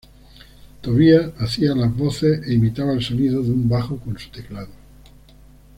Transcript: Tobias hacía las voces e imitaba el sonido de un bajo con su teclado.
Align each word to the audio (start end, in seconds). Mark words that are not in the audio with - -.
Tobias 0.81 1.31
hacía 1.37 1.75
las 1.75 1.95
voces 1.95 2.47
e 2.47 2.55
imitaba 2.55 2.91
el 2.93 3.03
sonido 3.03 3.43
de 3.43 3.51
un 3.51 3.69
bajo 3.69 3.97
con 3.97 4.17
su 4.17 4.31
teclado. 4.31 4.71